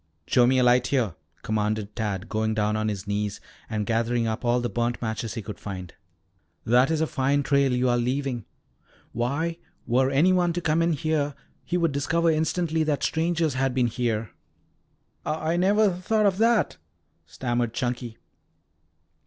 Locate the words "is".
6.89-7.01